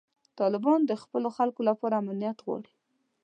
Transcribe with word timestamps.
طالبان 0.39 0.79
د 0.85 0.91
خپلو 1.01 1.29
خلکو 1.37 1.61
لپاره 1.69 1.99
امنیت 2.01 2.37
غواړي. 2.45 2.71